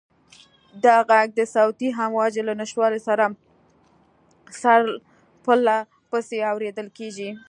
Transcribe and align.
دا 0.83 0.95
غږ 1.09 1.27
د 1.35 1.41
صوتي 1.55 1.89
امواجو 2.05 2.41
له 2.49 2.53
نشتوالي 2.61 2.99
سره 3.07 3.25
سره 4.61 4.85
پرله 5.43 5.77
پسې 6.09 6.37
اورېدل 6.51 6.87
کېږي. 6.97 7.29